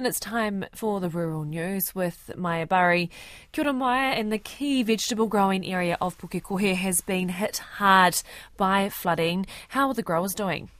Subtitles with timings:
[0.00, 3.10] And it's time for the rural news with Maja Burry.
[3.52, 8.16] Kia ora Maja, and the key vegetable growing area of Pukekohe has been hit hard
[8.56, 9.44] by flooding.
[9.68, 10.70] How are the growers doing?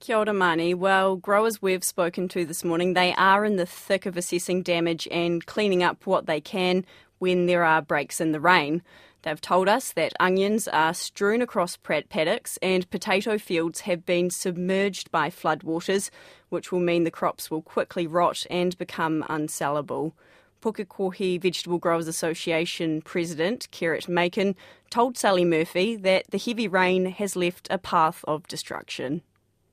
[0.00, 0.74] Kia ora.
[0.74, 5.06] Well, growers we've spoken to this morning, they are in the thick of assessing damage
[5.12, 6.84] and cleaning up what they can
[7.20, 8.82] when there are breaks in the rain.
[9.22, 15.12] They've told us that onions are strewn across paddocks and potato fields have been submerged
[15.12, 16.10] by floodwaters,
[16.48, 20.12] which will mean the crops will quickly rot and become unsellable.
[20.60, 24.56] Pukekohe Vegetable Growers Association President Kirit Makan
[24.90, 29.22] told Sally Murphy that the heavy rain has left a path of destruction.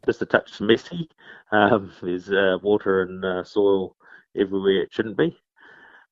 [0.06, 1.10] Just a touch messy.
[1.52, 3.96] Um, there's uh, water and uh, soil
[4.36, 5.36] everywhere it shouldn't be.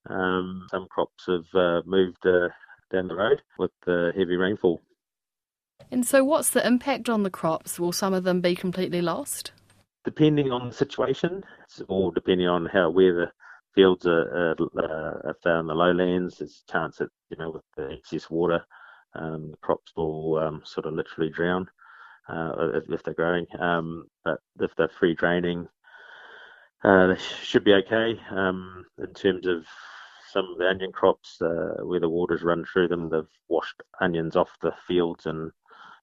[0.09, 2.50] Um, some crops have uh, moved uh,
[2.91, 4.82] down the road with the heavy rainfall.
[5.91, 7.80] And so, what's the impact on the crops?
[7.80, 9.52] Will some of them be completely lost?
[10.04, 11.44] Depending on the situation,
[11.88, 13.31] or depending on how where the
[13.76, 17.92] fields are, are, are found, the lowlands, there's a chance that you know with the
[17.92, 18.66] excess water,
[19.16, 21.67] um, the crops will um, sort of literally drown
[22.30, 23.45] uh, if, if, they're growing.
[23.59, 25.67] Um, but if they're free draining,
[26.84, 29.66] uh, they should be okay um, in terms of
[30.38, 33.10] some of the onion crops uh, where the water's run through them.
[33.10, 35.52] They've washed onions off the fields and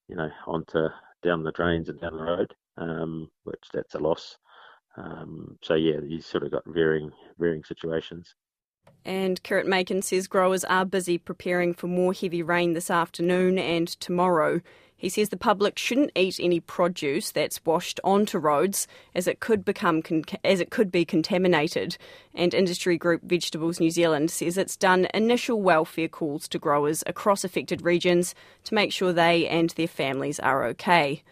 [0.08, 0.88] you know onto
[1.22, 4.36] down the drains and down the road, um, which that's a loss.
[4.96, 8.34] Um, so yeah, you sort of got varying varying situations.
[9.04, 13.88] And Kirit Makan says growers are busy preparing for more heavy rain this afternoon and
[13.88, 14.60] tomorrow.
[15.04, 19.62] He says the public shouldn't eat any produce that's washed onto roads as it could
[19.62, 21.98] become con- as it could be contaminated.
[22.34, 27.44] And industry group Vegetables New Zealand says it's done initial welfare calls to growers across
[27.44, 31.22] affected regions to make sure they and their families are okay.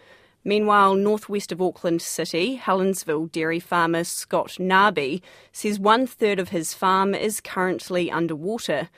[0.45, 6.75] Meanwhile, northwest of Auckland City, Helensville dairy farmer Scott Narby says one third of his
[6.75, 8.91] farm is currently underwater.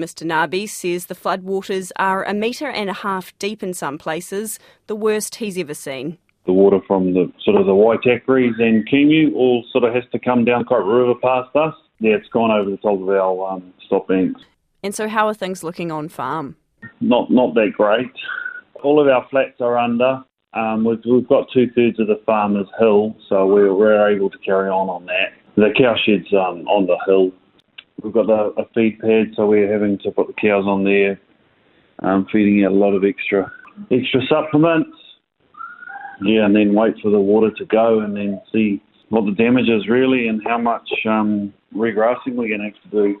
[0.00, 4.58] Mr Narby says the floodwaters are a metre and a half deep in some places,
[4.86, 6.18] the worst he's ever seen.
[6.46, 10.18] The water from the sort of the Waitakeris and Kumeu all sort of has to
[10.18, 11.74] come down Coat River past us.
[11.98, 14.40] Yeah, it's gone over the top of our um, stop banks.
[14.82, 16.56] And so, how are things looking on farm?
[17.00, 18.10] Not not that great.
[18.82, 20.24] All of our flats are under.
[20.54, 24.38] Um, we've, we've got two thirds of the farmer's hill, so we're, we're able to
[24.38, 25.32] carry on on that.
[25.56, 27.30] The cow shed's um, on the hill,
[28.02, 31.20] We've got a, a feed pad, so we're having to put the cows on there,
[32.00, 33.50] um, feeding out a lot of extra
[33.90, 34.96] extra supplements.
[36.22, 39.68] Yeah, and then wait for the water to go, and then see what the damage
[39.68, 43.20] is really, and how much um, regrassing we're going to have to do.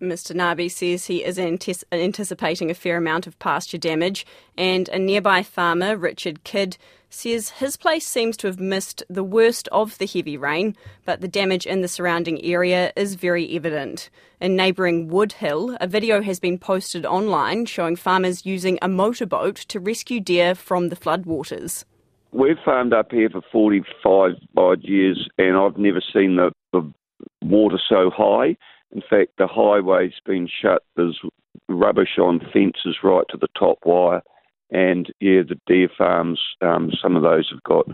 [0.00, 0.36] Mr.
[0.36, 4.26] Nabi says he is anticipating a fair amount of pasture damage,
[4.58, 6.76] and a nearby farmer, Richard Kidd,
[7.08, 10.76] says his place seems to have missed the worst of the heavy rain,
[11.06, 14.10] but the damage in the surrounding area is very evident.
[14.38, 19.80] In neighbouring Woodhill, a video has been posted online showing farmers using a motorboat to
[19.80, 21.84] rescue deer from the floodwaters.
[22.32, 26.92] We've farmed up here for 45 odd years, and I've never seen the, the
[27.40, 28.56] water so high
[28.92, 30.82] in fact, the highway's been shut.
[30.96, 31.20] There's
[31.68, 34.22] rubbish on fences right to the top wire.
[34.70, 37.86] And yeah, the deer farms, um, some of those have got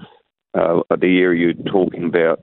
[0.54, 2.40] uh, the area you're talking about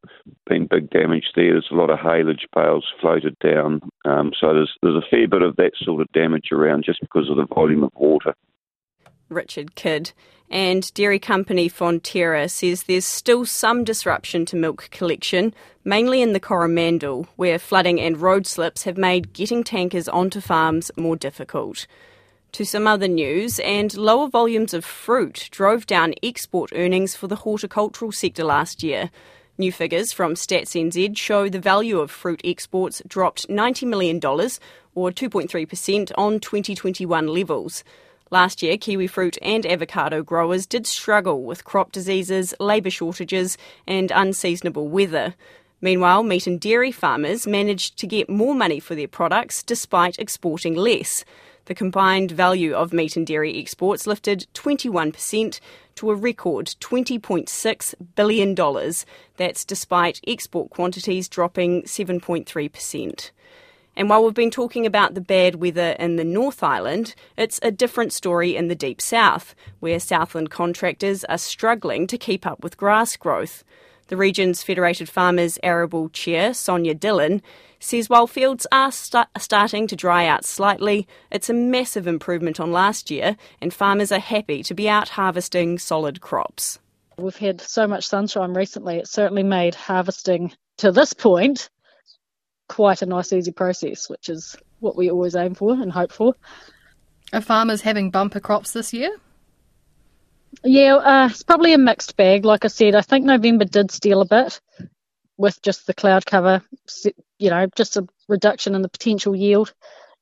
[0.47, 1.53] been big damage there.
[1.53, 3.81] There's a lot of haylage bales floated down.
[4.05, 7.29] Um, so there's, there's a fair bit of that sort of damage around just because
[7.29, 8.33] of the volume of water.
[9.29, 10.11] Richard Kidd.
[10.49, 15.53] And dairy company Fonterra says there's still some disruption to milk collection,
[15.83, 20.89] mainly in the Coromandel, where flooding and road slips have made getting tankers onto farms
[20.97, 21.85] more difficult.
[22.53, 27.35] To some other news, and lower volumes of fruit drove down export earnings for the
[27.35, 29.11] horticultural sector last year.
[29.59, 34.17] New figures from Stats NZ show the value of fruit exports dropped $90 million,
[34.95, 37.83] or 2.3%, on 2021 levels.
[38.31, 43.57] Last year, kiwi fruit and avocado growers did struggle with crop diseases, labour shortages,
[43.87, 45.33] and unseasonable weather.
[45.81, 50.75] Meanwhile, meat and dairy farmers managed to get more money for their products despite exporting
[50.75, 51.25] less.
[51.65, 55.59] The combined value of meat and dairy exports lifted 21%
[55.95, 58.93] to a record $20.6 billion.
[59.37, 63.31] That's despite export quantities dropping 7.3%.
[63.99, 67.69] And while we've been talking about the bad weather in the North Island, it's a
[67.69, 72.77] different story in the Deep South, where Southland contractors are struggling to keep up with
[72.77, 73.65] grass growth.
[74.07, 77.41] The region's Federated Farmers Arable Chair, Sonia Dillon,
[77.81, 82.71] says while fields are st- starting to dry out slightly, it's a massive improvement on
[82.71, 86.79] last year, and farmers are happy to be out harvesting solid crops.
[87.17, 91.69] We've had so much sunshine recently, it's certainly made harvesting to this point,
[92.69, 96.33] quite a nice, easy process, which is what we always aim for and hope for.
[97.33, 99.11] Are farmers having bumper crops this year?
[100.63, 102.45] Yeah, uh, it's probably a mixed bag.
[102.45, 104.61] Like I said, I think November did steal a bit
[105.37, 106.61] with just the cloud cover,
[107.37, 109.73] you know, just a reduction in the potential yield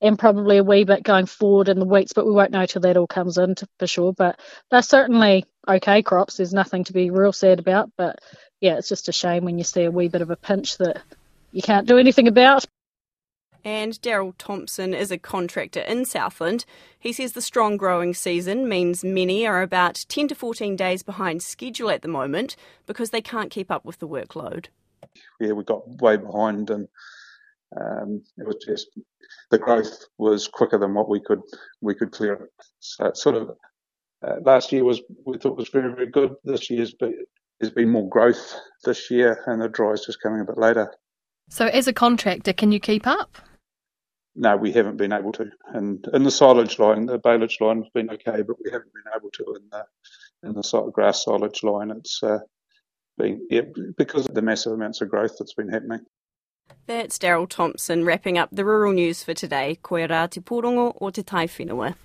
[0.02, 2.82] and probably a wee bit going forward in the weeks, but we won't know till
[2.82, 4.14] that all comes in to, for sure.
[4.14, 4.40] But
[4.70, 6.38] they're certainly okay crops.
[6.38, 7.90] There's nothing to be real sad about.
[7.98, 8.20] But
[8.62, 11.02] yeah, it's just a shame when you see a wee bit of a pinch that
[11.58, 12.66] you can't do anything about.
[13.66, 16.66] And Daryl Thompson is a contractor in Southland.
[17.00, 21.42] He says the strong growing season means many are about 10 to 14 days behind
[21.42, 22.56] schedule at the moment
[22.86, 24.68] because they can't keep up with the workload.
[25.40, 26.88] Yeah, we got way behind and
[27.76, 28.90] um, it was just
[29.50, 31.42] the growth was quicker than what we could
[31.82, 32.52] we could clear it.
[32.80, 33.50] So it sort of
[34.26, 36.36] uh, last year was we thought was very very good.
[36.44, 37.26] This year's been,
[37.60, 38.56] there's been more growth
[38.86, 40.94] this year, and the dry is just coming a bit later.
[41.50, 43.38] So, as a contractor, can you keep up?
[44.36, 45.50] No, we haven't been able to.
[45.74, 49.12] And in the silage line, the baleage line has been okay, but we haven't been
[49.16, 49.86] able to in the
[50.44, 51.90] in the grass silage line.
[51.92, 52.40] It's uh,
[53.18, 53.62] been yeah,
[53.98, 56.06] because of the massive amounts of growth that's been happening.
[56.86, 59.80] That's Daryl Thompson wrapping up the rural news for today.
[59.82, 61.96] Koe rā te porongo o te tai whenua.